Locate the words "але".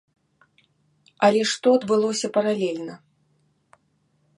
1.29-1.41